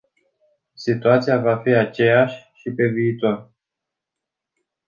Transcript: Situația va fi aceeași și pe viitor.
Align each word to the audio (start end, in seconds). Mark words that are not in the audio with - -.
Situația 0.73 1.39
va 1.39 1.57
fi 1.57 1.69
aceeași 1.69 2.51
și 2.53 2.69
pe 2.71 2.87
viitor. 2.87 3.51